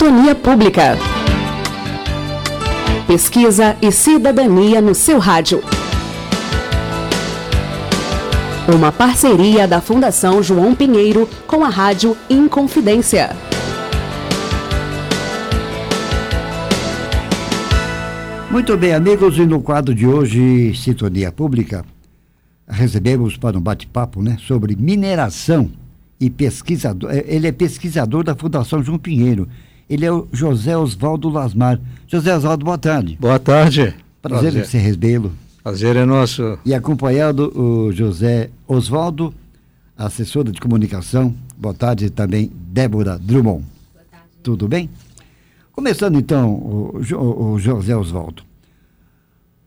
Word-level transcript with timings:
Sintonia 0.00 0.34
Pública. 0.34 0.96
Pesquisa 3.06 3.76
e 3.82 3.92
cidadania 3.92 4.80
no 4.80 4.94
seu 4.94 5.18
rádio. 5.18 5.60
Uma 8.74 8.90
parceria 8.90 9.68
da 9.68 9.82
Fundação 9.82 10.42
João 10.42 10.74
Pinheiro 10.74 11.28
com 11.46 11.62
a 11.62 11.68
Rádio 11.68 12.16
Inconfidência. 12.30 13.28
Muito 18.50 18.78
bem, 18.78 18.94
amigos, 18.94 19.36
e 19.36 19.44
no 19.44 19.60
quadro 19.60 19.94
de 19.94 20.06
hoje, 20.06 20.74
Sintonia 20.76 21.30
Pública, 21.30 21.84
recebemos 22.66 23.36
para 23.36 23.58
um 23.58 23.60
bate-papo 23.60 24.22
né, 24.22 24.38
sobre 24.40 24.74
mineração 24.74 25.70
e 26.18 26.30
pesquisador. 26.30 27.10
É, 27.10 27.22
ele 27.26 27.48
é 27.48 27.52
pesquisador 27.52 28.24
da 28.24 28.34
Fundação 28.34 28.82
João 28.82 28.98
Pinheiro. 28.98 29.46
Ele 29.90 30.06
é 30.06 30.12
o 30.12 30.28
José 30.32 30.78
Oswaldo 30.78 31.28
Lasmar. 31.28 31.80
José 32.06 32.36
Oswaldo, 32.36 32.64
boa 32.64 32.78
tarde. 32.78 33.18
Boa 33.20 33.40
tarde. 33.40 33.92
Prazer, 34.22 34.52
Prazer. 34.52 34.62
em 34.62 34.64
ser 34.64 34.78
recebê-lo. 34.78 35.32
Prazer 35.64 35.96
é 35.96 36.04
nosso. 36.04 36.56
E 36.64 36.72
acompanhado 36.72 37.50
o 37.58 37.90
José 37.90 38.50
Oswaldo, 38.68 39.34
assessora 39.98 40.52
de 40.52 40.60
comunicação. 40.60 41.34
Boa 41.58 41.74
tarde 41.74 42.08
também, 42.08 42.52
Débora 42.54 43.18
Drummond. 43.18 43.64
Boa 43.92 44.04
tarde. 44.08 44.26
Tudo 44.44 44.68
bem? 44.68 44.88
Começando 45.72 46.20
então, 46.20 46.50
o, 46.52 47.02
o, 47.12 47.52
o 47.54 47.58
José 47.58 47.96
Oswaldo. 47.96 48.44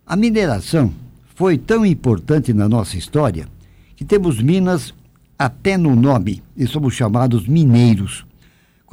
A 0.07 0.15
mineração 0.15 0.93
foi 1.35 1.57
tão 1.57 1.85
importante 1.85 2.53
na 2.53 2.69
nossa 2.69 2.97
história 2.97 3.45
que 3.93 4.05
temos 4.05 4.41
minas 4.41 4.93
até 5.37 5.75
no 5.77 5.93
nome 5.97 6.41
e 6.55 6.65
somos 6.65 6.93
chamados 6.93 7.45
mineiros. 7.45 8.25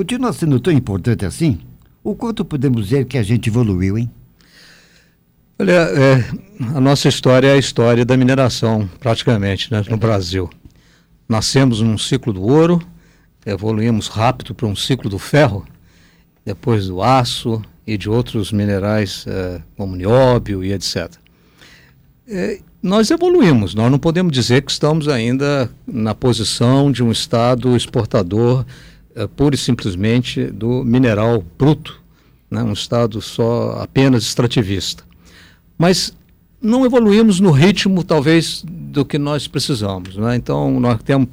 Continua 0.00 0.32
sendo 0.32 0.58
tão 0.58 0.72
importante 0.72 1.26
assim? 1.26 1.58
O 2.02 2.14
quanto 2.14 2.42
podemos 2.42 2.84
dizer 2.84 3.04
que 3.04 3.18
a 3.18 3.22
gente 3.22 3.50
evoluiu, 3.50 3.98
hein? 3.98 4.10
Olha, 5.58 5.72
é, 5.72 6.24
a 6.74 6.80
nossa 6.80 7.06
história 7.06 7.48
é 7.48 7.52
a 7.52 7.58
história 7.58 8.02
da 8.02 8.16
mineração, 8.16 8.88
praticamente, 8.98 9.70
né, 9.70 9.84
no. 9.90 9.98
Brasil. 9.98 10.48
Nascemos 11.28 11.82
num 11.82 11.98
ciclo 11.98 12.32
do 12.32 12.40
ouro, 12.42 12.80
evoluímos 13.44 14.08
rápido 14.08 14.54
para 14.54 14.66
um 14.66 14.74
ciclo 14.74 15.10
do 15.10 15.18
ferro, 15.18 15.66
depois 16.46 16.86
do 16.86 17.02
aço 17.02 17.60
e 17.86 17.98
de 17.98 18.08
outros 18.08 18.52
minerais 18.52 19.26
é, 19.28 19.60
como 19.76 19.96
nióbio 19.96 20.64
e 20.64 20.72
etc. 20.72 21.12
É, 22.26 22.58
nós 22.82 23.10
evoluímos, 23.10 23.74
nós 23.74 23.90
não 23.90 23.98
podemos 23.98 24.32
dizer 24.32 24.62
que 24.62 24.72
estamos 24.72 25.08
ainda 25.08 25.70
na 25.86 26.14
posição 26.14 26.90
de 26.90 27.02
um 27.02 27.12
Estado 27.12 27.76
exportador 27.76 28.64
é, 29.20 29.26
pura 29.26 29.54
e 29.54 29.58
simplesmente 29.58 30.46
do 30.46 30.82
mineral 30.82 31.44
bruto, 31.58 32.00
né? 32.50 32.62
um 32.62 32.72
Estado 32.72 33.20
só 33.20 33.82
apenas 33.82 34.22
extrativista. 34.24 35.04
Mas 35.76 36.16
não 36.60 36.86
evoluímos 36.86 37.38
no 37.38 37.50
ritmo, 37.50 38.02
talvez, 38.02 38.64
do 38.66 39.04
que 39.04 39.18
nós 39.18 39.46
precisamos. 39.46 40.16
Né? 40.16 40.36
Então, 40.36 40.80
nós 40.80 41.02
temos 41.02 41.28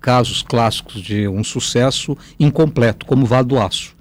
casos 0.00 0.42
clássicos 0.42 1.00
de 1.00 1.26
um 1.26 1.42
sucesso 1.42 2.16
incompleto, 2.38 3.06
como 3.06 3.24
o 3.24 3.26
Vale 3.26 3.46
do 3.46 3.58
Aço. 3.58 3.94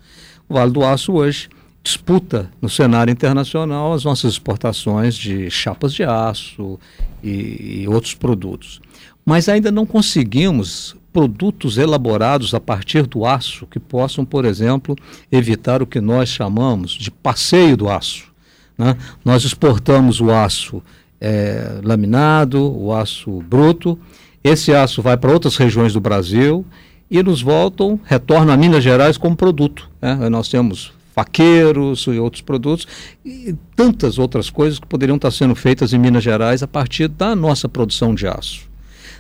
O 0.48 0.54
Vale 0.54 0.72
do 0.72 0.84
Aço 0.84 1.14
hoje 1.14 1.50
disputa 1.84 2.52
no 2.62 2.70
cenário 2.70 3.12
internacional 3.12 3.94
as 3.94 4.04
nossas 4.04 4.34
exportações 4.34 5.16
de 5.16 5.50
chapas 5.50 5.94
de 5.94 6.04
aço 6.04 6.80
e, 7.24 7.82
e 7.82 7.88
outros 7.88 8.14
produtos. 8.14 8.80
Mas 9.26 9.50
ainda 9.50 9.72
não 9.72 9.86
conseguimos 9.86 10.96
produtos 11.12 11.78
elaborados 11.78 12.54
a 12.54 12.60
partir 12.60 13.06
do 13.06 13.26
aço 13.26 13.68
que 13.68 13.80
possam, 13.80 14.24
por 14.26 14.46
exemplo, 14.46 14.96
evitar 15.32 15.82
o 15.82 15.88
que 15.88 16.00
nós 16.00 16.30
chamamos 16.30 16.92
de 16.92 17.12
passeio 17.12 17.76
do 17.76 17.90
aço. 17.90 18.32
Né? 18.78 18.96
Nós 19.24 19.44
exportamos 19.44 20.22
o 20.22 20.32
aço 20.32 20.82
é, 21.20 21.80
laminado, 21.84 22.62
o 22.62 22.94
aço 22.94 23.42
bruto, 23.42 24.00
esse 24.44 24.74
aço 24.74 25.02
vai 25.02 25.18
para 25.18 25.32
outras 25.32 25.56
regiões 25.56 25.94
do 25.94 26.00
Brasil 26.00 26.66
e 27.10 27.22
nos 27.22 27.42
voltam, 27.42 28.00
retornam 28.06 28.54
a 28.54 28.58
Minas 28.58 28.84
Gerais 28.84 29.18
como 29.18 29.36
produto. 29.36 29.90
Né? 30.02 30.30
Nós 30.30 30.48
temos 30.50 30.94
faqueiros 31.14 32.08
e 32.08 32.18
outros 32.18 32.42
produtos 32.42 32.88
e 33.24 33.54
tantas 33.76 34.18
outras 34.18 34.50
coisas 34.50 34.80
que 34.80 34.88
poderiam 34.88 35.18
estar 35.18 35.30
sendo 35.30 35.54
feitas 35.54 35.94
em 35.94 36.00
Minas 36.00 36.24
Gerais 36.24 36.64
a 36.64 36.68
partir 36.68 37.10
da 37.10 37.36
nossa 37.36 37.68
produção 37.68 38.16
de 38.16 38.28
aço. 38.28 38.62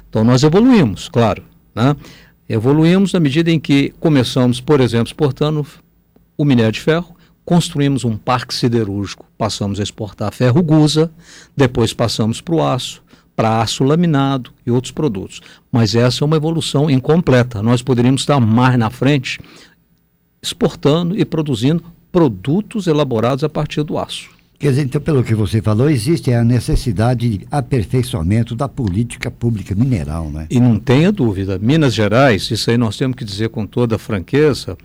Então 0.09 0.23
nós 0.23 0.43
evoluímos, 0.43 1.07
claro, 1.09 1.43
né? 1.73 1.95
Evoluímos 2.47 3.13
na 3.13 3.19
medida 3.19 3.49
em 3.49 3.59
que 3.59 3.93
começamos, 3.99 4.59
por 4.59 4.81
exemplo, 4.81 5.07
exportando 5.07 5.65
o 6.37 6.43
minério 6.43 6.71
de 6.71 6.81
ferro, 6.81 7.15
construímos 7.45 8.03
um 8.03 8.17
parque 8.17 8.53
siderúrgico, 8.53 9.25
passamos 9.37 9.79
a 9.79 9.83
exportar 9.83 10.33
ferro 10.33 10.61
gusa, 10.61 11.11
depois 11.55 11.93
passamos 11.93 12.41
para 12.41 12.55
o 12.55 12.63
aço, 12.63 13.01
para 13.35 13.61
aço 13.61 13.83
laminado 13.83 14.51
e 14.65 14.71
outros 14.71 14.91
produtos. 14.91 15.41
Mas 15.71 15.95
essa 15.95 16.23
é 16.23 16.25
uma 16.25 16.35
evolução 16.35 16.89
incompleta. 16.89 17.63
Nós 17.63 17.81
poderíamos 17.81 18.21
estar 18.21 18.39
mais 18.39 18.77
na 18.77 18.89
frente 18.89 19.39
exportando 20.41 21.17
e 21.17 21.23
produzindo 21.23 21.83
produtos 22.11 22.87
elaborados 22.87 23.43
a 23.43 23.49
partir 23.49 23.83
do 23.83 23.97
aço. 23.97 24.29
Quer 24.61 24.69
dizer, 24.69 24.83
então, 24.83 25.01
pelo 25.01 25.23
que 25.23 25.33
você 25.33 25.59
falou, 25.59 25.89
existe 25.89 26.31
a 26.31 26.43
necessidade 26.43 27.27
de 27.27 27.47
aperfeiçoamento 27.49 28.55
da 28.55 28.69
política 28.69 29.31
pública 29.31 29.73
mineral, 29.73 30.29
né? 30.29 30.45
E 30.51 30.59
não 30.59 30.77
tenha 30.77 31.11
dúvida, 31.11 31.57
Minas 31.57 31.95
Gerais, 31.95 32.51
isso 32.51 32.69
aí 32.69 32.77
nós 32.77 32.95
temos 32.95 33.17
que 33.17 33.25
dizer 33.25 33.49
com 33.49 33.65
toda 33.65 33.97
franqueza, 33.97 34.77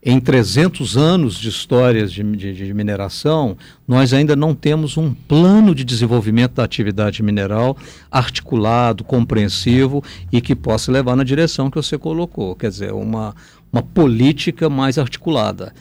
em 0.00 0.20
300 0.20 0.96
anos 0.96 1.34
de 1.34 1.48
histórias 1.48 2.12
de, 2.12 2.22
de, 2.22 2.52
de, 2.54 2.72
mineração, 2.72 3.56
nós 3.88 4.12
ainda 4.12 4.36
não 4.36 4.54
temos 4.54 4.96
um 4.96 5.12
plano 5.12 5.74
de 5.74 5.82
desenvolvimento 5.82 6.54
da 6.54 6.62
atividade 6.62 7.20
mineral 7.20 7.76
articulado, 8.12 9.02
compreensivo 9.02 10.04
e 10.30 10.40
que 10.40 10.54
possa 10.54 10.92
levar 10.92 11.16
na 11.16 11.24
direção 11.24 11.68
que 11.68 11.76
você 11.76 11.98
colocou, 11.98 12.54
quer 12.54 12.70
dizer, 12.70 12.92
uma, 12.92 13.34
uma 13.72 13.82
política 13.82 14.70
mais 14.70 14.96
articulada. 14.96 15.72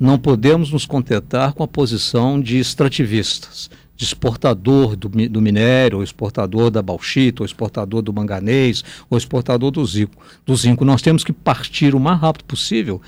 Não 0.00 0.18
podemos 0.18 0.72
nos 0.72 0.86
contentar 0.86 1.52
com 1.52 1.62
a 1.62 1.68
posição 1.68 2.40
de 2.40 2.58
extrativistas, 2.58 3.70
de 3.94 4.02
exportador 4.06 4.96
do, 4.96 5.10
do 5.10 5.42
minério, 5.42 5.98
ou 5.98 6.02
exportador 6.02 6.70
da 6.70 6.80
bauxita, 6.80 7.42
ou 7.42 7.46
exportador 7.46 8.00
do 8.00 8.10
manganês, 8.10 8.82
ou 9.10 9.18
exportador 9.18 9.70
do 9.70 9.84
zinco. 9.84 10.16
do 10.46 10.56
zinco. 10.56 10.86
Nós 10.86 11.02
temos 11.02 11.22
que 11.22 11.34
partir 11.34 11.94
o 11.94 12.00
mais 12.00 12.18
rápido 12.18 12.46
possível 12.46 12.98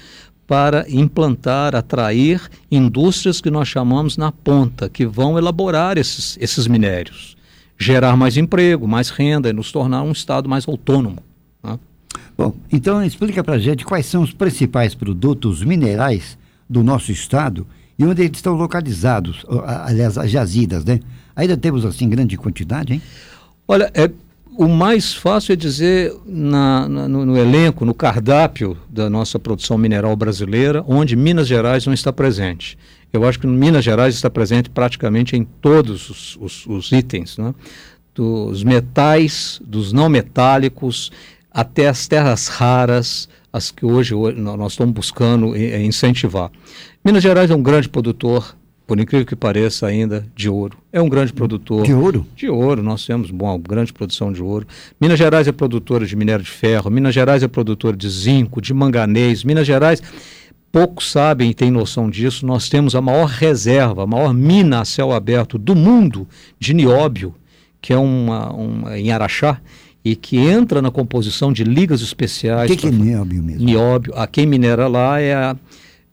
para 0.47 0.84
implantar, 0.86 1.75
atrair 1.75 2.42
indústrias 2.70 3.41
que 3.41 3.50
nós 3.50 3.69
chamamos 3.69 4.19
na 4.19 4.30
ponta, 4.30 4.91
que 4.91 5.06
vão 5.06 5.38
elaborar 5.38 5.97
esses, 5.97 6.36
esses 6.38 6.66
minérios, 6.66 7.38
gerar 7.78 8.19
mais 8.19 8.36
emprego, 8.36 8.86
mais 8.86 9.09
renda 9.09 9.48
e 9.48 9.53
nos 9.54 9.72
tornar 9.72 10.03
um 10.03 10.12
Estado 10.12 10.47
mais 10.47 10.69
autônomo. 10.69 11.22
Né? 11.62 11.78
Bom, 12.36 12.54
então 12.70 13.03
explica 13.03 13.42
para 13.42 13.54
a 13.54 13.59
gente 13.59 13.82
quais 13.82 14.04
são 14.04 14.22
os 14.22 14.34
principais 14.34 14.94
produtos 14.94 15.64
minerais 15.64 16.36
do 16.72 16.83
nosso 16.83 17.12
Estado 17.12 17.66
e 17.99 18.05
onde 18.05 18.22
eles 18.22 18.38
estão 18.38 18.55
localizados, 18.55 19.44
aliás, 19.87 20.16
as 20.16 20.31
jazidas, 20.31 20.84
né? 20.84 20.99
Ainda 21.37 21.56
temos 21.56 21.84
assim 21.84 22.09
grande 22.09 22.37
quantidade, 22.37 22.94
hein? 22.94 23.03
Olha, 23.69 23.91
é, 23.94 24.10
o 24.56 24.66
mais 24.66 25.15
fácil 25.15 25.53
é 25.53 25.56
dizer 25.56 26.15
na, 26.27 26.88
na, 26.88 27.09
no, 27.09 27.25
no, 27.25 27.37
elenco, 27.37 27.84
no 27.84 27.94
cardápio 27.94 28.77
da 28.88 29.09
nossa 29.09 29.38
produção 29.38 29.78
mineral 29.78 30.16
brasileira, 30.16 30.83
onde 30.87 31.15
Minas 31.15 31.47
Gerais 31.47 31.87
não 31.87 31.93
está 31.93 32.12
presente. 32.12 32.77
Eu 33.12 33.27
acho 33.27 33.39
que 33.39 33.47
Minas 33.47 33.84
Gerais 33.84 34.15
está 34.15 34.31
presente 34.31 34.71
praticamente 34.71 35.37
em 35.37 35.44
todos 35.44 36.10
os, 36.10 36.37
os, 36.41 36.66
os 36.66 36.93
itens, 36.93 37.37
né? 37.39 37.54
dos 38.15 38.62
metais, 38.62 39.60
dos 39.65 39.93
não 39.93 40.09
metálicos, 40.09 41.10
até 41.50 41.89
as 41.89 42.06
terras 42.06 42.49
raras, 42.49 43.28
as 43.52 43.70
que 43.70 43.84
hoje, 43.84 44.15
hoje 44.15 44.41
nós 44.41 44.72
estamos 44.72 44.94
buscando 44.94 45.56
incentivar. 45.56 46.50
Minas 47.04 47.22
Gerais 47.22 47.50
é 47.50 47.54
um 47.54 47.62
grande 47.62 47.88
produtor 47.88 48.56
por 48.86 48.98
incrível 48.98 49.24
que 49.27 49.36
pareça, 49.36 49.86
ainda 49.86 50.27
de 50.34 50.48
ouro. 50.48 50.77
É 50.92 51.00
um 51.00 51.09
grande 51.09 51.32
produtor. 51.32 51.84
De 51.84 51.94
ouro? 51.94 52.27
De 52.36 52.48
ouro. 52.48 52.82
Nós 52.82 53.06
temos 53.06 53.30
bom, 53.30 53.59
grande 53.59 53.92
produção 53.92 54.32
de 54.32 54.42
ouro. 54.42 54.66
Minas 55.00 55.18
Gerais 55.18 55.48
é 55.48 55.53
produtora 55.53 56.04
de 56.04 56.15
minério 56.16 56.44
de 56.44 56.50
ferro. 56.50 56.91
Minas 56.91 57.15
Gerais 57.15 57.42
é 57.42 57.48
produtora 57.48 57.97
de 57.97 58.09
zinco, 58.09 58.60
de 58.60 58.74
manganês. 58.74 59.44
Minas 59.44 59.66
Gerais, 59.66 60.03
poucos 60.71 61.10
sabem 61.10 61.50
e 61.50 61.54
têm 61.54 61.71
noção 61.71 62.10
disso, 62.10 62.44
nós 62.44 62.68
temos 62.68 62.94
a 62.94 63.00
maior 63.00 63.28
reserva, 63.28 64.03
a 64.03 64.06
maior 64.06 64.34
mina 64.34 64.80
a 64.80 64.84
céu 64.84 65.12
aberto 65.12 65.59
do 65.59 65.74
mundo 65.74 66.27
de 66.59 66.74
nióbio, 66.74 67.34
que 67.80 67.92
é 67.92 67.98
uma, 67.98 68.53
uma 68.53 68.98
em 68.98 69.10
Araxá, 69.12 69.60
e 70.04 70.16
que 70.16 70.37
entra 70.37 70.83
na 70.83 70.91
composição 70.91 71.53
de 71.53 71.65
ligas 71.65 72.01
especiais. 72.01 72.71
O 72.71 72.75
que, 72.75 72.81
que 72.81 72.87
é 72.89 72.91
nióbio 72.91 73.43
mesmo? 73.43 73.65
Nióbio. 73.65 74.13
A 74.16 74.27
quem 74.27 74.47
minera 74.47 74.89
lá 74.89 75.21
é 75.21 75.34
a 75.34 75.57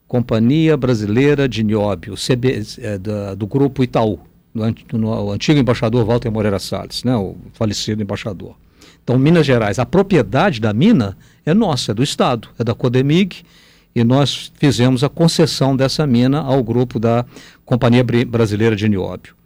Companhia 0.08 0.76
Brasileira 0.76 1.48
de 1.48 1.64
Nióbio, 1.64 2.16
CB, 2.16 2.64
é, 2.80 2.98
da, 2.98 3.36
do 3.36 3.46
grupo 3.46 3.84
Itaú, 3.84 4.20
do, 4.54 4.98
do, 4.98 5.32
antigo 5.32 5.60
embaixador 5.60 6.06
Walter 6.06 6.32
Moreira 6.32 6.60
Salles, 6.60 7.04
né, 7.04 7.16
o 7.16 7.36
falecido 7.54 8.02
embaixador. 8.02 8.56
Então, 9.04 9.18
Minas 9.18 9.46
Gerais, 9.46 9.80
a 9.80 9.86
propriedade 9.86 10.60
da 10.60 10.74
mina 10.74 11.18
é 11.46 11.54
nossa, 11.54 11.92
é 11.92 11.96
do 11.96 12.04
Estado, 12.04 12.50
é 12.60 12.64
da 12.64 12.76
Codemig 12.76 13.44
e 13.96 14.04
nós 14.04 14.52
fizemos 14.56 15.04
a 15.04 15.10
concessão 15.10 15.76
dessa 15.76 16.06
mina 16.06 16.40
ao 16.40 16.64
grupo 16.64 17.00
da 17.00 17.26
Companhia 17.66 18.04
Brasileira 18.04 18.76
de 18.76 18.88
Nióbio. 18.88 19.39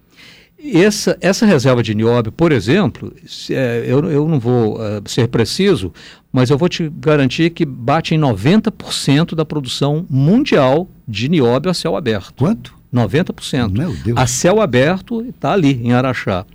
Essa, 0.71 1.17
essa 1.19 1.45
reserva 1.45 1.83
de 1.83 1.93
nióbio, 1.93 2.31
por 2.31 2.51
exemplo, 2.51 3.13
é, 3.49 3.83
eu, 3.85 4.09
eu 4.09 4.27
não 4.27 4.39
vou 4.39 4.75
uh, 4.75 5.01
ser 5.05 5.27
preciso, 5.27 5.91
mas 6.31 6.49
eu 6.49 6.57
vou 6.57 6.69
te 6.69 6.89
garantir 6.89 7.49
que 7.49 7.65
bate 7.65 8.15
em 8.15 8.19
90% 8.19 9.35
da 9.35 9.43
produção 9.43 10.05
mundial 10.09 10.89
de 11.05 11.27
nióbio 11.27 11.69
a 11.69 11.73
céu 11.73 11.97
aberto. 11.97 12.33
Quanto? 12.37 12.73
90%. 12.93 13.77
Meu 13.77 13.93
Deus. 13.93 14.17
A 14.17 14.25
céu 14.25 14.61
aberto 14.61 15.21
está 15.21 15.51
ali, 15.51 15.81
em 15.83 15.91
Araxá. 15.91 16.45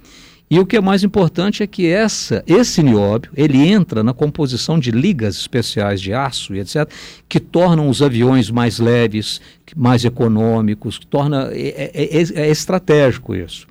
E 0.51 0.59
o 0.59 0.65
que 0.65 0.79
é 0.79 0.81
mais 0.81 1.05
importante 1.05 1.63
é 1.63 1.67
que 1.67 1.87
essa, 1.87 2.43
esse 2.47 2.83
nióbio 2.83 3.31
ele 3.37 3.59
entra 3.59 4.03
na 4.03 4.15
composição 4.15 4.79
de 4.79 4.91
ligas 4.91 5.37
especiais 5.37 6.01
de 6.01 6.15
aço 6.15 6.55
e 6.55 6.61
etc., 6.61 6.91
que 7.29 7.39
tornam 7.39 7.89
os 7.89 8.01
aviões 8.01 8.51
mais 8.51 8.79
leves, 8.79 9.43
mais 9.77 10.07
econômicos, 10.07 10.97
que 10.97 11.07
torna 11.07 11.51
é, 11.53 11.91
é, 11.93 12.19
é, 12.19 12.47
é 12.47 12.51
estratégico 12.51 13.35
isso. 13.35 13.68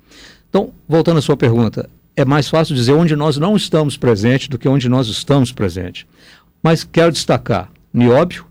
Então, 0.48 0.72
voltando 0.88 1.18
à 1.18 1.22
sua 1.22 1.36
pergunta, 1.36 1.88
é 2.16 2.24
mais 2.24 2.48
fácil 2.48 2.74
dizer 2.74 2.92
onde 2.92 3.14
nós 3.14 3.36
não 3.36 3.56
estamos 3.56 3.96
presentes 3.96 4.48
do 4.48 4.58
que 4.58 4.68
onde 4.68 4.88
nós 4.88 5.08
estamos 5.08 5.52
presentes. 5.52 6.06
Mas 6.62 6.82
quero 6.82 7.12
destacar 7.12 7.70
nióbio, 7.92 8.46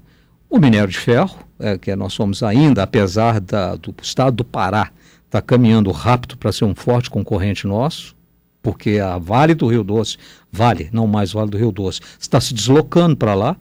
o 0.49 0.59
minério 0.59 0.88
de 0.88 0.97
ferro, 0.97 1.38
é, 1.59 1.77
que 1.77 1.94
nós 1.95 2.13
somos 2.13 2.44
ainda, 2.44 2.83
apesar 2.83 3.39
da, 3.39 3.75
do 3.75 3.94
estado 4.01 4.38
do 4.38 4.45
Pará, 4.45 4.91
está 5.25 5.41
caminhando 5.41 5.91
rápido 5.91 6.38
para 6.38 6.51
ser 6.51 6.65
um 6.65 6.73
forte 6.73 7.09
concorrente 7.09 7.67
nosso, 7.67 8.15
porque 8.61 8.99
a 8.99 9.17
Vale 9.17 9.53
do 9.53 9.67
Rio 9.67 9.83
Doce, 9.83 10.17
Vale, 10.51 10.89
não 10.91 11.07
mais 11.07 11.33
Vale 11.33 11.49
do 11.49 11.57
Rio 11.57 11.71
Doce, 11.71 11.99
está 12.19 12.39
se 12.39 12.53
deslocando 12.53 13.17
para 13.17 13.33
lá, 13.33 13.57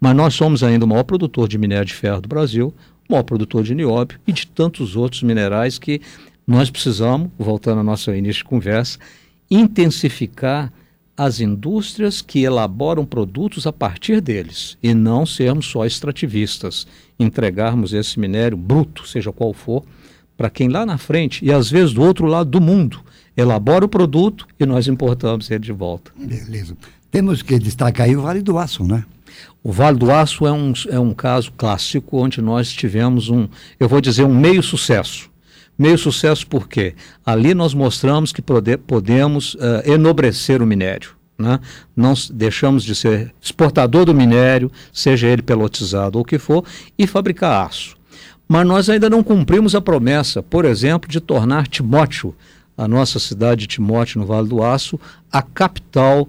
mas 0.00 0.16
nós 0.16 0.34
somos 0.34 0.62
ainda 0.62 0.84
o 0.84 0.88
maior 0.88 1.04
produtor 1.04 1.46
de 1.48 1.58
minério 1.58 1.84
de 1.84 1.94
ferro 1.94 2.20
do 2.20 2.28
Brasil, 2.28 2.74
o 3.08 3.12
maior 3.12 3.22
produtor 3.22 3.62
de 3.62 3.74
nióbio 3.74 4.18
e 4.26 4.32
de 4.32 4.46
tantos 4.46 4.96
outros 4.96 5.22
minerais 5.22 5.78
que 5.78 6.00
nós 6.46 6.70
precisamos, 6.70 7.30
voltando 7.38 7.80
à 7.80 7.82
nossa 7.82 8.16
início 8.16 8.42
de 8.42 8.48
conversa, 8.48 8.98
intensificar 9.50 10.72
as 11.16 11.40
indústrias 11.40 12.22
que 12.22 12.40
elaboram 12.42 13.04
produtos 13.04 13.66
a 13.66 13.72
partir 13.72 14.20
deles 14.20 14.76
e 14.82 14.94
não 14.94 15.26
sermos 15.26 15.66
só 15.66 15.84
extrativistas, 15.84 16.86
entregarmos 17.18 17.92
esse 17.92 18.18
minério 18.18 18.56
bruto, 18.56 19.06
seja 19.06 19.32
qual 19.32 19.52
for, 19.52 19.84
para 20.36 20.50
quem 20.50 20.68
lá 20.68 20.86
na 20.86 20.98
frente 20.98 21.44
e 21.44 21.52
às 21.52 21.70
vezes 21.70 21.92
do 21.92 22.02
outro 22.02 22.26
lado 22.26 22.50
do 22.50 22.60
mundo 22.60 23.00
elabora 23.36 23.84
o 23.84 23.88
produto 23.88 24.46
e 24.58 24.66
nós 24.66 24.88
importamos 24.88 25.50
ele 25.50 25.60
de 25.60 25.72
volta. 25.72 26.10
Beleza. 26.16 26.76
Temos 27.10 27.42
que 27.42 27.58
destacar 27.58 28.06
aí 28.06 28.16
o 28.16 28.22
Vale 28.22 28.42
do 28.42 28.58
Aço, 28.58 28.84
né? 28.84 29.04
O 29.62 29.70
Vale 29.70 29.98
do 29.98 30.10
Aço 30.10 30.46
é 30.46 30.52
um, 30.52 30.72
é 30.88 30.98
um 30.98 31.12
caso 31.12 31.52
clássico 31.52 32.18
onde 32.18 32.40
nós 32.40 32.72
tivemos 32.72 33.28
um, 33.28 33.48
eu 33.78 33.88
vou 33.88 34.00
dizer, 34.00 34.24
um 34.24 34.34
meio 34.34 34.62
sucesso. 34.62 35.30
Meio 35.82 35.98
sucesso 35.98 36.46
porque 36.46 36.94
ali 37.26 37.54
nós 37.54 37.74
mostramos 37.74 38.32
que 38.32 38.40
pode, 38.40 38.76
podemos 38.76 39.54
uh, 39.54 39.82
enobrecer 39.84 40.62
o 40.62 40.66
minério. 40.66 41.10
Né? 41.36 41.58
Não 41.96 42.14
deixamos 42.32 42.84
de 42.84 42.94
ser 42.94 43.34
exportador 43.42 44.04
do 44.04 44.14
minério, 44.14 44.70
seja 44.92 45.26
ele 45.26 45.42
pelotizado 45.42 46.18
ou 46.18 46.22
o 46.22 46.24
que 46.24 46.38
for, 46.38 46.64
e 46.96 47.04
fabricar 47.04 47.66
aço. 47.66 47.96
Mas 48.46 48.64
nós 48.64 48.88
ainda 48.88 49.10
não 49.10 49.24
cumprimos 49.24 49.74
a 49.74 49.80
promessa, 49.80 50.40
por 50.40 50.64
exemplo, 50.64 51.10
de 51.10 51.20
tornar 51.20 51.66
Timóteo 51.66 52.32
a 52.78 52.86
nossa 52.86 53.18
cidade 53.18 53.62
de 53.62 53.66
Timóteo, 53.66 54.20
no 54.20 54.26
Vale 54.26 54.46
do 54.46 54.62
Aço, 54.62 55.00
a 55.32 55.42
capital 55.42 56.28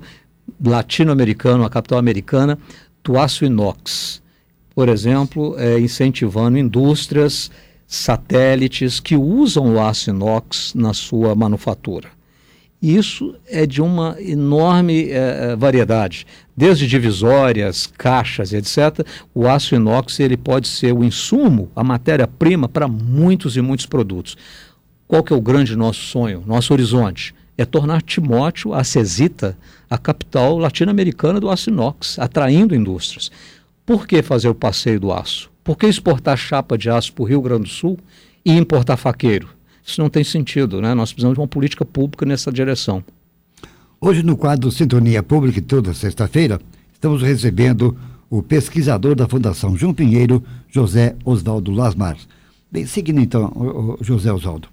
latino-americana, 0.66 1.64
a 1.64 1.70
capital 1.70 2.00
americana 2.00 2.58
do 3.04 3.20
aço 3.20 3.46
inox. 3.46 4.20
Por 4.74 4.90
exemplo, 4.90 5.56
é, 5.60 5.80
incentivando 5.80 6.58
indústrias 6.58 7.52
satélites 7.94 9.00
que 9.00 9.16
usam 9.16 9.76
o 9.76 9.80
aço 9.80 10.10
inox 10.10 10.74
na 10.74 10.94
sua 10.94 11.36
manufatura. 11.36 12.10
Isso 12.82 13.36
é 13.48 13.68
de 13.68 13.82
uma 13.82 14.18
enorme 14.20 15.12
é, 15.12 15.52
é 15.52 15.56
variedade, 15.56 16.26
desde 16.58 16.88
divisórias, 16.88 17.86
caixas, 17.86 18.52
etc. 18.52 19.08
O 19.34 19.48
aço 19.48 19.76
inox 19.76 20.20
ele 20.20 20.36
pode 20.36 20.68
ser 20.68 20.92
o 20.92 21.04
insumo, 21.04 21.72
a 21.76 21.84
matéria-prima 21.84 22.68
para 22.68 22.88
muitos 22.88 23.56
e 23.56 23.62
muitos 23.62 23.86
produtos. 23.86 24.36
Qual 25.08 25.24
que 25.24 25.32
é 25.32 25.36
o 25.36 25.42
grande 25.42 25.76
nosso 25.76 26.02
sonho, 26.02 26.44
nosso 26.48 26.74
horizonte? 26.74 27.34
É 27.56 27.64
tornar 27.64 28.02
Timóteo, 28.02 28.74
a 28.74 28.84
Cesita, 28.84 29.56
a 29.88 30.00
capital 30.00 30.58
latino-americana 30.58 31.40
do 31.40 31.50
aço 31.50 31.70
inox, 31.70 32.18
atraindo 32.18 32.76
indústrias. 32.76 33.32
Por 33.86 34.08
que 34.08 34.24
fazer 34.24 34.50
o 34.50 34.56
passeio 34.56 35.00
do 35.00 35.14
aço? 35.14 35.53
Por 35.64 35.78
que 35.78 35.88
exportar 35.88 36.38
chapa 36.38 36.78
de 36.78 36.90
aço 36.90 37.14
para 37.14 37.24
o 37.24 37.26
Rio 37.26 37.42
Grande 37.42 37.64
do 37.64 37.70
Sul 37.70 37.98
e 38.44 38.52
importar 38.52 38.98
faqueiro? 38.98 39.48
Isso 39.86 40.02
não 40.02 40.10
tem 40.10 40.24
sentido, 40.24 40.82
né? 40.82 40.94
Nós 40.94 41.12
precisamos 41.12 41.36
de 41.36 41.42
uma 41.42 41.48
política 41.48 41.86
pública 41.86 42.26
nessa 42.26 42.52
direção. 42.52 43.04
Hoje, 44.00 44.24
no 44.24 44.36
quadro 44.36 44.70
Sintonia 44.72 45.24
Pública, 45.24 45.62
toda 45.62 45.94
sexta-feira, 45.94 46.60
estamos 46.94 47.22
recebendo 47.22 47.98
o 48.30 48.42
pesquisador 48.42 49.16
da 49.16 49.28
Fundação 49.28 49.78
João 49.78 49.94
Pinheiro, 49.94 50.44
José 50.70 51.16
Oswaldo 51.24 51.72
Lasmar. 51.72 52.18
Bem, 52.70 52.86
seguindo 52.86 53.22
então, 53.22 53.98
José 54.02 54.34
Oswaldo. 54.34 54.68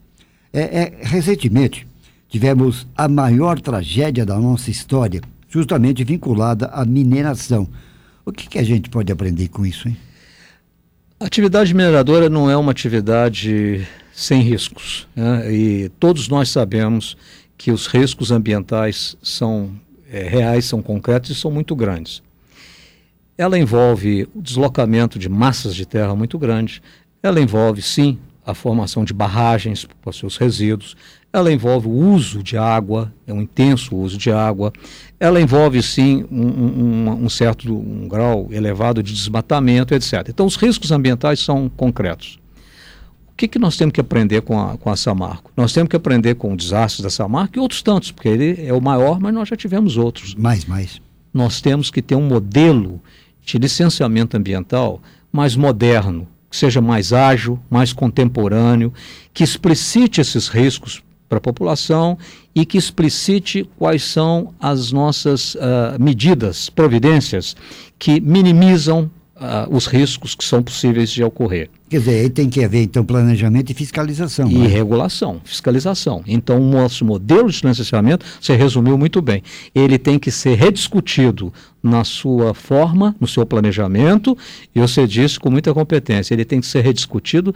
É, 0.52 0.82
é, 0.82 0.98
recentemente, 1.02 1.86
tivemos 2.28 2.88
a 2.96 3.06
maior 3.06 3.60
tragédia 3.60 4.26
da 4.26 4.38
nossa 4.38 4.70
história, 4.70 5.20
justamente 5.48 6.02
vinculada 6.02 6.66
à 6.66 6.84
mineração. 6.84 7.68
O 8.24 8.32
que, 8.32 8.48
que 8.48 8.58
a 8.58 8.64
gente 8.64 8.88
pode 8.88 9.12
aprender 9.12 9.48
com 9.48 9.64
isso, 9.64 9.88
hein? 9.88 9.96
Atividade 11.22 11.74
mineradora 11.74 12.30
não 12.30 12.50
é 12.50 12.56
uma 12.56 12.72
atividade 12.72 13.86
sem 14.10 14.40
riscos. 14.40 15.06
Né? 15.14 15.52
E 15.52 15.88
todos 16.00 16.28
nós 16.28 16.48
sabemos 16.48 17.14
que 17.58 17.70
os 17.70 17.86
riscos 17.86 18.30
ambientais 18.30 19.18
são 19.22 19.70
é, 20.10 20.22
reais, 20.26 20.64
são 20.64 20.80
concretos 20.80 21.28
e 21.28 21.34
são 21.34 21.50
muito 21.50 21.76
grandes. 21.76 22.22
Ela 23.36 23.58
envolve 23.58 24.26
o 24.34 24.40
deslocamento 24.40 25.18
de 25.18 25.28
massas 25.28 25.74
de 25.74 25.84
terra 25.84 26.16
muito 26.16 26.38
grandes, 26.38 26.80
ela 27.22 27.38
envolve, 27.38 27.82
sim, 27.82 28.18
a 28.42 28.54
formação 28.54 29.04
de 29.04 29.12
barragens 29.12 29.86
para 30.00 30.14
seus 30.14 30.38
resíduos, 30.38 30.96
ela 31.32 31.52
envolve 31.52 31.86
o 31.86 31.92
uso 31.92 32.42
de 32.42 32.56
água, 32.56 33.12
é 33.26 33.32
um 33.32 33.42
intenso 33.42 33.94
uso 33.94 34.18
de 34.18 34.32
água, 34.32 34.72
ela 35.18 35.40
envolve 35.40 35.80
sim 35.82 36.24
um, 36.30 36.46
um, 36.46 37.24
um, 37.24 37.28
certo 37.28 37.72
um 37.72 38.08
grau 38.08 38.48
elevado 38.50 39.02
de 39.02 39.12
desmatamento, 39.12 39.94
etc. 39.94 40.26
Então 40.28 40.44
os 40.44 40.56
riscos 40.56 40.90
ambientais 40.90 41.40
são 41.40 41.68
concretos. 41.68 42.38
O 43.32 43.36
que, 43.40 43.46
que 43.46 43.58
nós 43.58 43.76
temos 43.76 43.92
que 43.92 44.00
aprender 44.00 44.42
com 44.42 44.60
a, 44.60 44.76
com 44.76 44.90
a 44.90 44.96
Samarco? 44.96 45.52
Nós 45.56 45.72
temos 45.72 45.88
que 45.88 45.96
aprender 45.96 46.34
com 46.34 46.52
o 46.52 46.56
desastre 46.56 47.02
da 47.02 47.08
Samarco 47.08 47.56
e 47.56 47.60
outros 47.60 47.80
tantos, 47.80 48.10
porque 48.10 48.28
ele 48.28 48.66
é 48.66 48.72
o 48.72 48.80
maior, 48.80 49.18
mas 49.20 49.32
nós 49.32 49.48
já 49.48 49.56
tivemos 49.56 49.96
outros. 49.96 50.34
Mais, 50.34 50.64
mais. 50.64 51.00
Nós 51.32 51.60
temos 51.60 51.90
que 51.90 52.02
ter 52.02 52.16
um 52.16 52.26
modelo 52.26 53.00
de 53.42 53.56
licenciamento 53.56 54.36
ambiental 54.36 55.00
mais 55.32 55.54
moderno, 55.54 56.26
que 56.50 56.56
seja 56.56 56.80
mais 56.80 57.12
ágil, 57.12 57.58
mais 57.70 57.92
contemporâneo, 57.92 58.92
que 59.32 59.44
explicite 59.44 60.20
esses 60.20 60.48
riscos 60.48 61.02
para 61.30 61.38
a 61.38 61.40
população 61.40 62.18
e 62.52 62.66
que 62.66 62.76
explicite 62.76 63.66
quais 63.78 64.02
são 64.02 64.52
as 64.60 64.90
nossas 64.90 65.54
uh, 65.54 65.58
medidas, 65.98 66.68
providências 66.68 67.54
que 67.96 68.20
minimizam 68.20 69.08
os 69.70 69.86
riscos 69.86 70.34
que 70.34 70.44
são 70.44 70.62
possíveis 70.62 71.10
de 71.10 71.24
ocorrer. 71.24 71.70
Quer 71.88 71.98
dizer, 71.98 72.20
aí 72.20 72.30
tem 72.30 72.48
que 72.48 72.62
haver, 72.62 72.82
então, 72.82 73.04
planejamento 73.04 73.70
e 73.70 73.74
fiscalização. 73.74 74.48
E 74.48 74.58
né? 74.58 74.66
regulação, 74.66 75.40
fiscalização. 75.42 76.22
Então, 76.26 76.60
o 76.60 76.70
nosso 76.70 77.04
modelo 77.04 77.50
de 77.50 77.58
financiamento, 77.58 78.24
você 78.40 78.54
resumiu 78.54 78.96
muito 78.98 79.20
bem, 79.20 79.42
ele 79.74 79.98
tem 79.98 80.18
que 80.18 80.30
ser 80.30 80.54
rediscutido 80.56 81.52
na 81.82 82.04
sua 82.04 82.52
forma, 82.52 83.16
no 83.18 83.26
seu 83.26 83.46
planejamento, 83.46 84.36
e 84.74 84.80
você 84.80 85.06
disse 85.06 85.40
com 85.40 85.50
muita 85.50 85.72
competência, 85.72 86.34
ele 86.34 86.44
tem 86.44 86.60
que 86.60 86.66
ser 86.66 86.82
rediscutido 86.84 87.54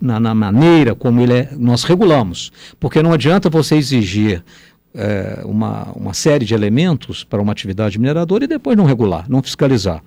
na, 0.00 0.18
na, 0.18 0.34
maneira 0.34 0.94
como 0.94 1.20
ele 1.20 1.34
é, 1.34 1.50
nós 1.56 1.84
regulamos. 1.84 2.50
Porque 2.80 3.02
não 3.02 3.12
adianta 3.12 3.50
você 3.50 3.76
exigir 3.76 4.42
é, 4.94 5.42
uma, 5.44 5.92
uma 5.92 6.14
série 6.14 6.44
de 6.44 6.54
elementos 6.54 7.22
para 7.22 7.40
uma 7.40 7.52
atividade 7.52 7.98
mineradora 7.98 8.44
e 8.44 8.48
depois 8.48 8.76
não 8.76 8.86
regular, 8.86 9.26
não 9.28 9.42
fiscalizar. 9.42 10.02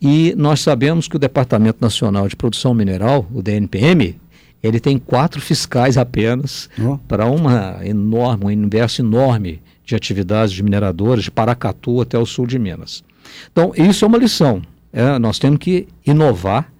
E 0.00 0.34
nós 0.36 0.60
sabemos 0.60 1.08
que 1.08 1.16
o 1.16 1.18
Departamento 1.18 1.78
Nacional 1.80 2.28
de 2.28 2.36
Produção 2.36 2.74
Mineral, 2.74 3.26
o 3.32 3.42
DNPM, 3.42 4.20
ele 4.62 4.80
tem 4.80 4.98
quatro 4.98 5.40
fiscais 5.40 5.96
apenas 5.96 6.68
oh. 6.78 6.98
para 6.98 7.26
uma 7.26 7.80
enorme, 7.82 8.44
um 8.44 8.48
universo 8.48 9.00
enorme 9.00 9.62
de 9.84 9.94
atividades 9.94 10.52
de 10.52 10.62
mineradoras, 10.62 11.24
de 11.24 11.30
Paracatu 11.30 12.00
até 12.00 12.18
o 12.18 12.26
sul 12.26 12.46
de 12.46 12.58
Minas. 12.58 13.04
Então, 13.50 13.72
isso 13.76 14.04
é 14.04 14.08
uma 14.08 14.18
lição. 14.18 14.62
É, 14.92 15.18
nós 15.18 15.38
temos 15.38 15.58
que 15.58 15.86
inovar, 16.04 16.70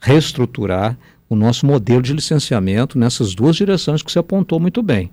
reestruturar 0.00 0.96
o 1.28 1.36
nosso 1.36 1.66
modelo 1.66 2.02
de 2.02 2.12
licenciamento 2.12 2.98
nessas 2.98 3.34
duas 3.34 3.56
direções 3.56 4.02
que 4.02 4.10
você 4.10 4.18
apontou 4.18 4.58
muito 4.58 4.82
bem: 4.82 5.10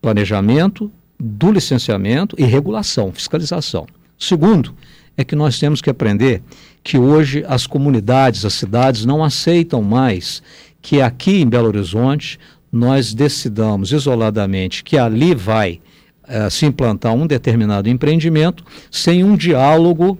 planejamento 0.00 0.90
do 1.18 1.50
licenciamento 1.50 2.36
e 2.38 2.44
regulação, 2.44 3.12
fiscalização. 3.12 3.86
Segundo, 4.18 4.74
é 5.16 5.24
que 5.24 5.34
nós 5.34 5.58
temos 5.58 5.80
que 5.80 5.90
aprender 5.90 6.42
que 6.82 6.98
hoje 6.98 7.44
as 7.48 7.66
comunidades, 7.66 8.44
as 8.44 8.54
cidades 8.54 9.04
não 9.04 9.24
aceitam 9.24 9.82
mais 9.82 10.42
que 10.80 11.00
aqui 11.00 11.40
em 11.40 11.48
Belo 11.48 11.68
Horizonte 11.68 12.38
nós 12.70 13.14
decidamos 13.14 13.92
isoladamente 13.92 14.84
que 14.84 14.98
ali 14.98 15.34
vai 15.34 15.80
uh, 16.24 16.50
se 16.50 16.66
implantar 16.66 17.14
um 17.14 17.26
determinado 17.26 17.88
empreendimento 17.88 18.64
sem 18.90 19.24
um 19.24 19.36
diálogo 19.36 20.18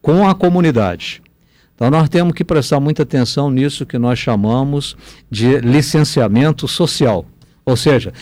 com 0.00 0.26
a 0.26 0.34
comunidade. 0.34 1.22
Então 1.74 1.90
nós 1.90 2.08
temos 2.08 2.32
que 2.32 2.44
prestar 2.44 2.80
muita 2.80 3.04
atenção 3.04 3.50
nisso 3.50 3.86
que 3.86 3.98
nós 3.98 4.18
chamamos 4.18 4.96
de 5.30 5.60
licenciamento 5.60 6.66
social. 6.66 7.24
Ou 7.64 7.76
seja, 7.76 8.12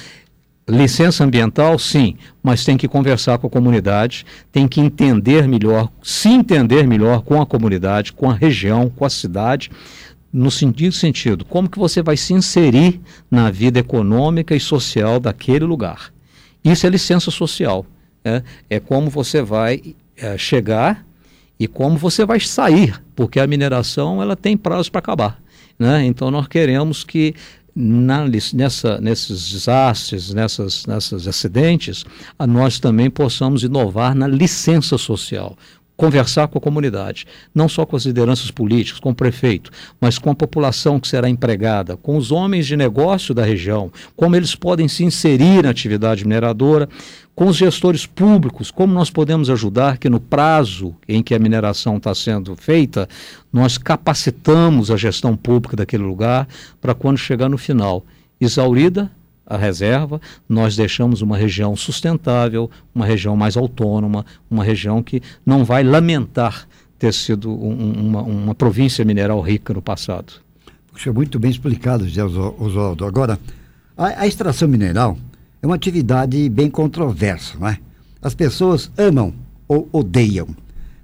licença 0.69 1.23
ambiental, 1.23 1.79
sim, 1.79 2.17
mas 2.43 2.65
tem 2.65 2.77
que 2.77 2.89
conversar 2.89 3.39
com 3.39 3.47
a 3.47 3.51
comunidade, 3.51 4.27
tem 4.51 4.67
que 4.67 4.81
entender 4.81 5.47
melhor, 5.47 5.91
se 6.03 6.29
entender 6.29 6.87
melhor 6.87 7.23
com 7.23 7.41
a 7.41 7.47
comunidade, 7.47 8.13
com 8.13 8.29
a 8.31 8.35
região, 8.35 8.91
com 8.91 9.05
a 9.05 9.11
cidade, 9.11 9.71
no 10.33 10.51
sentido, 10.51 10.93
sentido 10.93 11.45
como 11.45 11.69
que 11.69 11.79
você 11.79 12.03
vai 12.03 12.17
se 12.17 12.35
inserir 12.35 13.01
na 13.31 13.51
vida 13.51 13.79
econômica 13.79 14.55
e 14.55 14.61
social 14.61 15.21
daquele 15.21 15.65
lugar. 15.65 16.13
Isso 16.65 16.87
é 16.87 16.91
licença 16.91 17.31
social. 17.31 17.87
É, 18.25 18.43
é 18.69 18.81
como 18.81 19.09
você 19.09 19.41
vai 19.41 19.95
é, 20.17 20.37
chegar 20.37 21.07
e 21.59 21.69
como 21.69 21.97
você 21.97 22.25
vai 22.25 22.41
sair, 22.41 23.01
porque 23.15 23.39
a 23.39 23.47
mineração 23.47 24.21
ela 24.21 24.35
tem 24.35 24.57
prazo 24.57 24.91
para 24.91 24.99
acabar. 24.99 25.43
Né? 25.79 26.05
Então 26.05 26.31
nós 26.31 26.49
queremos 26.49 27.05
que 27.05 27.35
na, 27.77 28.25
nessa, 28.55 28.99
nesses 28.99 29.51
desastres, 29.51 30.33
nessas, 30.33 30.87
nessas 30.87 31.29
acidentes, 31.29 32.07
nós 32.49 32.81
também 32.81 33.11
possamos 33.11 33.63
inovar 33.63 34.15
na 34.15 34.27
licença 34.27 34.97
social 34.97 35.59
conversar 35.97 36.49
com 36.49 36.59
a 36.59 36.61
comunidade, 36.61 37.27
não 37.55 37.69
só 37.69 37.87
com 37.87 37.97
as 37.97 38.05
lideranças 38.05 38.51
políticas, 38.51 39.01
com 39.01 39.11
o 39.11 39.15
prefeito, 39.15 39.71
mas 40.01 40.19
com 40.19 40.31
a 40.31 40.35
população 40.35 41.01
que 41.01 41.09
será 41.09 41.29
empregada, 41.29 41.97
com 41.97 42.17
os 42.17 42.31
homens 42.31 42.67
de 42.67 42.77
negócio 42.77 43.35
da 43.35 43.45
região, 43.45 43.91
como 44.15 44.37
eles 44.37 44.55
podem 44.55 44.89
se 44.89 45.05
inserir 45.05 45.63
na 45.63 45.71
atividade 45.71 46.25
mineradora, 46.25 46.89
com 47.35 47.47
os 47.47 47.57
gestores 47.57 48.07
públicos, 48.07 48.71
como 48.71 48.95
nós 48.95 49.11
podemos 49.11 49.51
ajudar 49.51 49.99
que 49.99 50.09
no 50.09 50.19
prazo 50.19 50.95
em 51.07 51.23
que 51.23 51.35
a 51.35 51.39
mineração 51.39 51.99
está 51.99 52.15
sendo 52.15 52.57
feita, 52.57 53.09
nós 53.53 53.77
capacitamos 53.77 54.91
a 54.91 54.97
gestão 54.97 55.37
pública 55.37 55.77
daquele 55.77 56.03
lugar 56.03 56.49
para 56.81 56.95
quando 56.95 57.19
chegar 57.19 57.49
no 57.49 57.59
final, 57.59 58.05
exaurida 58.41 59.11
a 59.47 59.57
reserva, 59.57 60.21
nós 60.49 60.75
deixamos 60.75 61.23
uma 61.23 61.37
região 61.37 61.77
sustentável, 61.77 62.69
uma 62.95 63.07
região 63.07 63.37
mais 63.37 63.57
autônoma, 63.57 64.27
uma 64.51 64.65
região 64.65 65.03
que 65.03 65.23
não 65.45 65.65
vai 65.65 65.85
lamentar 65.85 66.67
ter 66.99 67.13
sido 67.13 67.51
um, 67.51 67.93
uma, 67.93 68.23
uma, 68.23 68.55
província 68.55 69.05
mineral 69.05 69.41
rica 69.41 69.73
no 69.73 69.83
passado. 69.83 70.33
Puxa, 70.91 71.13
muito 71.13 71.39
bem 71.39 71.51
explicado, 71.51 72.09
José 72.09 72.25
Oswaldo. 72.25 73.05
Agora, 73.05 73.39
a, 73.97 74.23
a, 74.23 74.27
extração 74.27 74.67
mineral 74.67 75.17
é 75.63 75.67
uma 75.67 75.77
atividade 75.77 76.49
bem 76.49 76.71
controversa, 76.71 77.59
não 77.59 77.69
é? 77.69 77.79
As 78.21 78.35
pessoas 78.35 78.91
amam 78.97 79.33
ou 79.69 79.89
odeiam. 79.93 80.49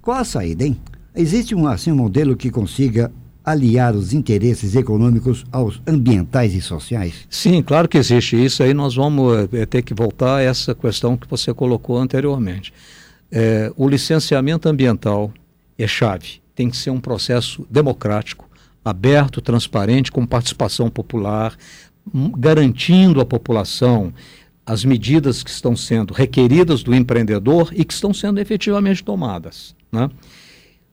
Qual 0.00 0.16
a 0.16 0.24
saída, 0.24 0.64
hein? 0.64 0.76
Existe 1.14 1.54
um, 1.54 1.66
assim, 1.66 1.92
um 1.92 1.96
modelo 1.96 2.36
que 2.36 2.50
consiga 2.50 3.12
aliar 3.44 3.94
os 3.94 4.12
interesses 4.12 4.74
econômicos 4.76 5.44
aos 5.50 5.80
ambientais 5.86 6.54
e 6.54 6.60
sociais? 6.60 7.26
Sim, 7.28 7.62
claro 7.62 7.88
que 7.88 7.98
existe 7.98 8.42
isso. 8.42 8.62
Aí 8.62 8.72
nós 8.72 8.94
vamos 8.94 9.48
é, 9.52 9.66
ter 9.66 9.82
que 9.82 9.94
voltar 9.94 10.36
a 10.36 10.42
essa 10.42 10.74
questão 10.74 11.16
que 11.16 11.28
você 11.28 11.52
colocou 11.52 11.98
anteriormente. 11.98 12.72
É, 13.30 13.72
o 13.76 13.88
licenciamento 13.88 14.68
ambiental 14.68 15.32
é 15.78 15.86
chave. 15.86 16.40
Tem 16.54 16.68
que 16.68 16.76
ser 16.76 16.90
um 16.90 17.00
processo 17.00 17.66
democrático, 17.70 18.48
aberto, 18.84 19.40
transparente, 19.40 20.12
com 20.12 20.26
participação 20.26 20.90
popular, 20.90 21.56
garantindo 22.36 23.20
à 23.20 23.24
população 23.24 24.12
as 24.64 24.84
medidas 24.84 25.42
que 25.42 25.50
estão 25.50 25.74
sendo 25.74 26.14
requeridas 26.14 26.82
do 26.82 26.94
empreendedor 26.94 27.72
e 27.74 27.84
que 27.84 27.92
estão 27.92 28.14
sendo 28.14 28.38
efetivamente 28.38 29.02
tomadas. 29.02 29.74
Né? 29.90 30.08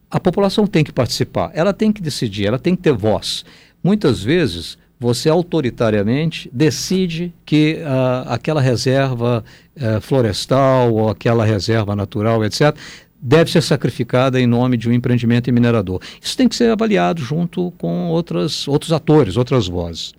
A 0.10 0.20
população 0.20 0.66
tem 0.66 0.84
que 0.84 0.92
participar, 0.92 1.51
ela 1.54 1.74
tem 1.74 1.92
que 1.92 2.01
decidir, 2.01 2.48
ela 2.48 2.60
tem 2.60 2.75
que 2.75 2.82
ter 2.82 2.94
voz. 2.94 3.46
Muitas 3.84 4.24
vezes 4.24 4.78
você 5.00 5.30
autoritariamente 5.30 6.50
decide 6.51 7.34
que 7.46 7.78
uh, 7.80 8.30
aquela 8.30 8.60
reserva 8.60 9.44
uh, 9.78 10.01
florestal 10.01 10.94
ou 10.94 11.10
aquela 11.10 11.46
reserva 11.46 11.96
natural, 11.96 12.44
etc., 12.44 12.75
deve 13.22 13.51
ser 13.51 13.62
sacrificada 13.62 14.39
em 14.39 14.48
nome 14.48 14.78
de 14.78 14.89
um 14.89 14.94
empreendimento 14.94 15.51
minerador. 15.51 16.01
Isso 16.22 16.36
tem 16.36 16.48
que 16.48 16.56
ser 16.56 16.72
avaliado 16.72 17.22
junto 17.22 17.72
com 17.78 18.08
outras, 18.08 18.68
outros 18.68 18.92
atores, 18.92 19.38
outras 19.38 19.68
vozes. 19.68 20.13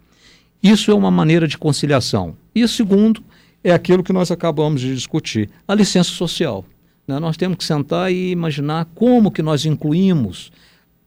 Isso 0.62 0.90
é 0.90 0.94
uma 0.94 1.10
maneira 1.10 1.48
de 1.48 1.56
conciliação. 1.56 2.36
E 2.54 2.66
segundo 2.68 3.22
é 3.64 3.72
aquilo 3.72 4.02
que 4.02 4.12
nós 4.12 4.30
acabamos 4.30 4.80
de 4.80 4.94
discutir, 4.94 5.48
a 5.66 5.74
licença 5.74 6.10
social. 6.10 6.64
Né? 7.10 7.18
Nós 7.18 7.36
temos 7.36 7.58
que 7.58 7.64
sentar 7.64 8.12
e 8.12 8.30
imaginar 8.30 8.86
como 8.94 9.32
que 9.32 9.42
nós 9.42 9.66
incluímos 9.66 10.52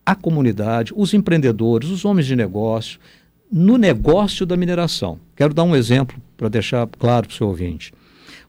a 0.06 0.14
comunidade, 0.14 0.92
os 0.96 1.14
empreendedores, 1.14 1.90
os 1.90 2.04
homens 2.04 2.28
de 2.28 2.36
negócio, 2.36 3.00
no 3.50 3.78
negócio 3.78 4.46
da 4.46 4.58
mineração. 4.58 5.18
Quero 5.36 5.54
dar 5.54 5.64
um 5.64 5.76
exemplo 5.76 6.18
para 6.36 6.50
deixar 6.50 6.86
claro 6.88 7.28
para 7.28 7.34
o 7.34 7.38
seu 7.38 7.48
ouvinte. 7.48 7.94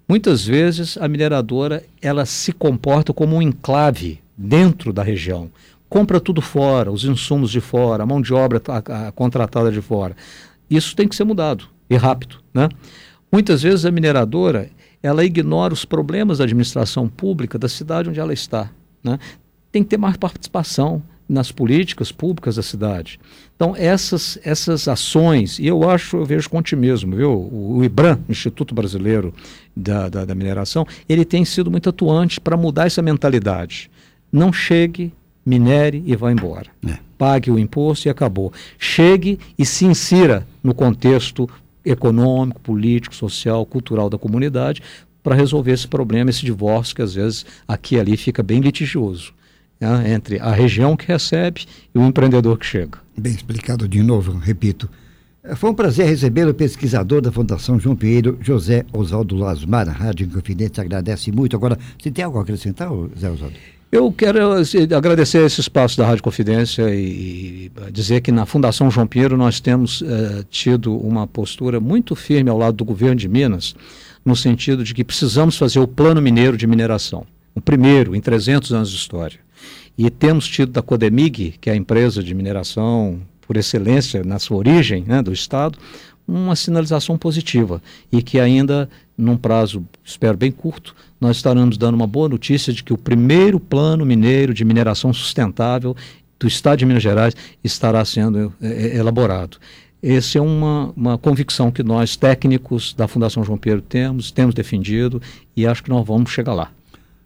Muitas 0.08 0.44
vezes 0.44 0.98
a 0.98 1.06
mineradora 1.06 1.84
ela 2.02 2.26
se 2.26 2.52
comporta 2.52 3.12
como 3.12 3.36
um 3.36 3.42
enclave 3.42 4.20
dentro 4.36 4.92
da 4.92 5.02
região. 5.02 5.50
Compra 5.88 6.20
tudo 6.20 6.42
fora, 6.42 6.90
os 6.90 7.04
insumos 7.04 7.50
de 7.50 7.60
fora, 7.60 8.02
a 8.02 8.06
mão 8.06 8.20
de 8.20 8.34
obra 8.34 8.60
a, 8.66 9.08
a 9.08 9.12
contratada 9.12 9.70
de 9.70 9.80
fora. 9.80 10.16
Isso 10.68 10.96
tem 10.96 11.06
que 11.06 11.14
ser 11.14 11.24
mudado 11.24 11.66
e 11.88 11.96
rápido. 11.96 12.36
Né? 12.52 12.68
Muitas 13.30 13.62
vezes 13.62 13.84
a 13.84 13.92
mineradora 13.92 14.68
ela 15.04 15.22
ignora 15.22 15.74
os 15.74 15.84
problemas 15.84 16.38
da 16.38 16.44
administração 16.44 17.06
pública 17.06 17.58
da 17.58 17.68
cidade 17.68 18.08
onde 18.08 18.18
ela 18.18 18.32
está. 18.32 18.70
Né? 19.02 19.18
Tem 19.70 19.82
que 19.82 19.90
ter 19.90 19.98
mais 19.98 20.16
participação 20.16 21.02
nas 21.28 21.52
políticas 21.52 22.10
públicas 22.10 22.56
da 22.56 22.62
cidade. 22.62 23.20
Então, 23.54 23.76
essas, 23.76 24.38
essas 24.42 24.88
ações, 24.88 25.58
e 25.58 25.66
eu 25.66 25.88
acho, 25.88 26.16
eu 26.16 26.24
vejo 26.24 26.48
com 26.48 26.62
mesmo, 26.74 27.16
viu? 27.16 27.30
O, 27.32 27.76
o 27.76 27.84
IBRAM, 27.84 28.18
Instituto 28.30 28.74
Brasileiro 28.74 29.34
da, 29.76 30.08
da, 30.08 30.24
da 30.24 30.34
Mineração, 30.34 30.86
ele 31.06 31.26
tem 31.26 31.44
sido 31.44 31.70
muito 31.70 31.90
atuante 31.90 32.40
para 32.40 32.56
mudar 32.56 32.86
essa 32.86 33.02
mentalidade. 33.02 33.90
Não 34.32 34.54
chegue, 34.54 35.12
minere 35.44 36.02
e 36.06 36.16
vá 36.16 36.32
embora. 36.32 36.70
É. 36.86 36.96
Pague 37.18 37.50
o 37.50 37.58
imposto 37.58 38.08
e 38.08 38.10
acabou. 38.10 38.50
Chegue 38.78 39.38
e 39.58 39.66
se 39.66 39.84
insira 39.84 40.46
no 40.62 40.74
contexto 40.74 41.46
econômico, 41.84 42.60
político, 42.60 43.14
social, 43.14 43.64
cultural 43.66 44.08
da 44.08 44.18
comunidade 44.18 44.82
para 45.22 45.34
resolver 45.34 45.72
esse 45.72 45.88
problema, 45.88 46.30
esse 46.30 46.44
divórcio 46.44 46.94
que 46.94 47.02
às 47.02 47.14
vezes 47.14 47.46
aqui 47.66 47.96
e 47.96 48.00
ali 48.00 48.16
fica 48.16 48.42
bem 48.42 48.60
litigioso 48.60 49.32
né, 49.80 50.12
entre 50.12 50.38
a 50.38 50.52
região 50.52 50.96
que 50.96 51.06
recebe 51.06 51.66
e 51.94 51.98
o 51.98 52.06
empreendedor 52.06 52.58
que 52.58 52.66
chega. 52.66 52.98
Bem 53.16 53.32
explicado 53.32 53.88
de 53.88 54.02
novo, 54.02 54.36
repito. 54.38 54.88
Foi 55.56 55.70
um 55.70 55.74
prazer 55.74 56.06
receber 56.06 56.48
o 56.48 56.54
pesquisador 56.54 57.20
da 57.20 57.30
Fundação 57.30 57.78
João 57.78 57.94
Pinheiro, 57.94 58.38
José 58.40 58.86
Oswaldo 58.92 59.36
Lasmar. 59.36 59.86
A 59.88 59.92
Rádio 59.92 60.26
Inconfidente 60.26 60.80
agradece 60.80 61.30
muito. 61.30 61.54
Agora, 61.54 61.78
você 61.98 62.10
tem 62.10 62.24
algo 62.24 62.38
a 62.38 62.42
acrescentar, 62.42 62.88
José 62.88 63.30
Oswaldo? 63.30 63.56
Eu 63.94 64.10
quero 64.10 64.50
assim, 64.54 64.88
agradecer 64.92 65.46
esse 65.46 65.60
espaço 65.60 65.96
da 65.96 66.04
Rádio 66.04 66.24
Confidência 66.24 66.92
e 66.92 67.70
dizer 67.92 68.22
que 68.22 68.32
na 68.32 68.44
Fundação 68.44 68.90
João 68.90 69.06
Pinheiro 69.06 69.36
nós 69.36 69.60
temos 69.60 70.02
eh, 70.02 70.42
tido 70.50 70.96
uma 70.96 71.28
postura 71.28 71.78
muito 71.78 72.16
firme 72.16 72.50
ao 72.50 72.58
lado 72.58 72.76
do 72.76 72.84
governo 72.84 73.14
de 73.14 73.28
Minas, 73.28 73.76
no 74.24 74.34
sentido 74.34 74.82
de 74.82 74.92
que 74.92 75.04
precisamos 75.04 75.56
fazer 75.56 75.78
o 75.78 75.86
plano 75.86 76.20
mineiro 76.20 76.56
de 76.56 76.66
mineração, 76.66 77.24
o 77.54 77.60
primeiro 77.60 78.16
em 78.16 78.20
300 78.20 78.72
anos 78.72 78.90
de 78.90 78.96
história. 78.96 79.38
E 79.96 80.10
temos 80.10 80.48
tido 80.48 80.72
da 80.72 80.82
Codemig, 80.82 81.54
que 81.60 81.70
é 81.70 81.72
a 81.72 81.76
empresa 81.76 82.20
de 82.20 82.34
mineração 82.34 83.20
por 83.42 83.56
excelência 83.56 84.24
na 84.24 84.40
sua 84.40 84.56
origem 84.56 85.04
né, 85.06 85.22
do 85.22 85.32
Estado, 85.32 85.78
uma 86.26 86.56
sinalização 86.56 87.18
positiva 87.18 87.82
e 88.10 88.22
que 88.22 88.40
ainda, 88.40 88.88
num 89.16 89.36
prazo, 89.36 89.84
espero 90.04 90.36
bem 90.36 90.50
curto, 90.50 90.94
nós 91.20 91.36
estaremos 91.36 91.76
dando 91.76 91.94
uma 91.94 92.06
boa 92.06 92.28
notícia 92.28 92.72
de 92.72 92.82
que 92.82 92.92
o 92.92 92.98
primeiro 92.98 93.60
plano 93.60 94.04
mineiro 94.04 94.54
de 94.54 94.64
mineração 94.64 95.12
sustentável 95.12 95.94
do 96.38 96.48
Estado 96.48 96.78
de 96.78 96.86
Minas 96.86 97.02
Gerais 97.02 97.34
estará 97.62 98.04
sendo 98.04 98.52
é, 98.60 98.66
é 98.68 98.96
elaborado. 98.96 99.58
Essa 100.02 100.38
é 100.38 100.40
uma, 100.40 100.92
uma 100.94 101.16
convicção 101.16 101.70
que 101.70 101.82
nós, 101.82 102.14
técnicos 102.14 102.92
da 102.92 103.08
Fundação 103.08 103.42
João 103.42 103.56
Pedro, 103.56 103.80
temos, 103.80 104.30
temos 104.30 104.54
defendido 104.54 105.20
e 105.56 105.66
acho 105.66 105.82
que 105.82 105.88
nós 105.88 106.06
vamos 106.06 106.30
chegar 106.30 106.52
lá. 106.52 106.70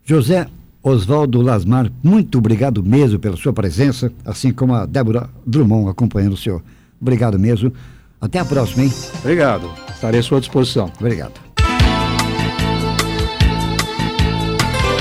José 0.04 0.46
Oswaldo 0.80 1.42
Lasmar, 1.42 1.90
muito 2.02 2.38
obrigado 2.38 2.82
mesmo 2.82 3.18
pela 3.18 3.36
sua 3.36 3.52
presença, 3.52 4.12
assim 4.24 4.52
como 4.52 4.74
a 4.74 4.86
Débora 4.86 5.28
Drummond 5.44 5.90
acompanhando 5.90 6.34
o 6.34 6.36
senhor. 6.36 6.62
Obrigado 7.00 7.36
mesmo. 7.36 7.72
Até 8.20 8.38
a 8.38 8.44
próxima, 8.44 8.84
hein? 8.84 8.92
Obrigado. 9.20 9.70
Estarei 9.94 10.20
à 10.20 10.22
sua 10.22 10.40
disposição. 10.40 10.90
Obrigado. 10.98 11.40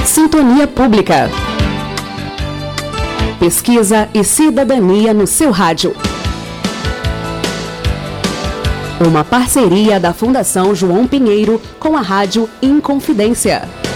Sintonia 0.06 0.68
Pública. 0.68 1.30
pesquisa 3.40 4.10
e 4.14 4.24
cidadania 4.24 5.14
no 5.14 5.28
seu 5.28 5.52
rádio. 5.52 5.96
Uma 9.00 9.24
parceria 9.24 10.00
da 10.00 10.12
Fundação 10.12 10.74
João 10.74 11.08
Pinheiro 11.08 11.62
com 11.80 11.96
a 11.96 12.02
Rádio 12.02 12.50
Inconfidência. 12.64 13.87